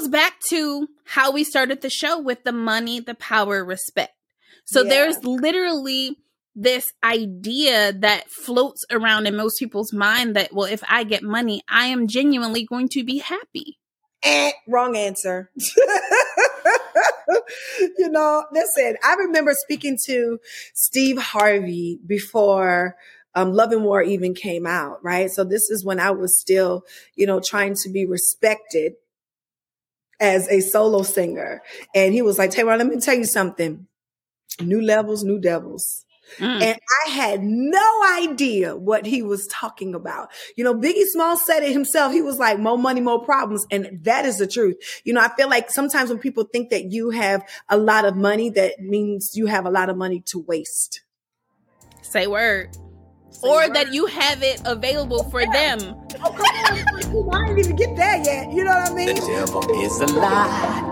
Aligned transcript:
goes 0.00 0.08
back 0.08 0.34
to 0.50 0.88
how 1.04 1.32
we 1.32 1.44
started 1.44 1.82
the 1.82 1.90
show 1.90 2.18
with 2.20 2.44
the 2.44 2.52
money, 2.52 3.00
the 3.00 3.14
power, 3.14 3.64
respect. 3.64 4.14
So 4.64 4.82
yeah. 4.82 4.90
there's 4.90 5.24
literally 5.24 6.16
this 6.54 6.92
idea 7.04 7.92
that 7.92 8.30
floats 8.30 8.84
around 8.90 9.26
in 9.26 9.36
most 9.36 9.58
people's 9.58 9.92
mind 9.92 10.36
that, 10.36 10.52
well, 10.52 10.66
if 10.66 10.82
I 10.88 11.04
get 11.04 11.22
money, 11.22 11.62
I 11.68 11.86
am 11.86 12.06
genuinely 12.06 12.64
going 12.64 12.88
to 12.90 13.04
be 13.04 13.18
happy. 13.18 13.78
Eh, 14.22 14.52
wrong 14.68 14.96
answer. 14.96 15.50
you 17.98 18.10
know, 18.10 18.44
listen, 18.52 18.96
I 19.02 19.14
remember 19.14 19.52
speaking 19.54 19.96
to 20.06 20.38
Steve 20.74 21.18
Harvey 21.18 21.98
before 22.06 22.96
um, 23.34 23.52
Love 23.52 23.72
and 23.72 23.84
War 23.84 24.02
even 24.02 24.34
came 24.34 24.66
out, 24.66 25.02
right? 25.02 25.30
So 25.30 25.44
this 25.44 25.70
is 25.70 25.84
when 25.84 26.00
I 26.00 26.10
was 26.10 26.38
still, 26.38 26.82
you 27.14 27.26
know, 27.26 27.40
trying 27.40 27.74
to 27.76 27.88
be 27.88 28.04
respected 28.04 28.94
as 30.20 30.46
a 30.48 30.60
solo 30.60 31.02
singer. 31.02 31.62
And 31.94 32.14
he 32.14 32.22
was 32.22 32.38
like, 32.38 32.50
Taylor, 32.50 32.76
let 32.76 32.86
me 32.86 33.00
tell 33.00 33.14
you 33.14 33.24
something. 33.24 33.86
New 34.60 34.82
levels, 34.82 35.24
new 35.24 35.40
devils. 35.40 36.04
Mm. 36.38 36.62
And 36.62 36.80
I 37.06 37.10
had 37.10 37.42
no 37.42 38.02
idea 38.18 38.76
what 38.76 39.06
he 39.06 39.22
was 39.22 39.46
talking 39.48 39.94
about. 39.94 40.28
You 40.56 40.64
know, 40.64 40.74
Biggie 40.74 41.06
Small 41.06 41.36
said 41.36 41.62
it 41.62 41.72
himself. 41.72 42.12
He 42.12 42.22
was 42.22 42.38
like, 42.38 42.58
more 42.58 42.78
money, 42.78 43.00
more 43.00 43.24
problems. 43.24 43.66
And 43.70 43.98
that 44.02 44.24
is 44.24 44.38
the 44.38 44.46
truth. 44.46 44.76
You 45.04 45.12
know, 45.12 45.20
I 45.20 45.28
feel 45.34 45.48
like 45.48 45.70
sometimes 45.70 46.10
when 46.10 46.18
people 46.18 46.44
think 46.44 46.70
that 46.70 46.92
you 46.92 47.10
have 47.10 47.46
a 47.68 47.76
lot 47.76 48.04
of 48.04 48.16
money, 48.16 48.50
that 48.50 48.78
means 48.80 49.32
you 49.34 49.46
have 49.46 49.66
a 49.66 49.70
lot 49.70 49.90
of 49.90 49.96
money 49.96 50.22
to 50.26 50.38
waste. 50.38 51.02
Say 52.02 52.26
word. 52.26 52.76
Say 53.40 53.48
or 53.48 53.68
word. 53.68 53.74
that 53.74 53.92
you 53.94 54.06
have 54.06 54.42
it 54.42 54.60
available 54.66 55.24
for 55.30 55.40
yeah. 55.40 55.76
them. 55.76 55.96
Oh, 56.22 57.30
I 57.32 57.46
didn't 57.48 57.58
even 57.60 57.76
get 57.76 57.96
that 57.96 58.24
yet. 58.26 58.52
You 58.52 58.64
know 58.64 58.72
what 58.72 58.90
I 58.90 58.94
mean? 58.94 59.14
The 59.14 59.20
devil 59.22 59.82
is 59.82 60.00
a 60.00 60.06
lie. 60.06 60.89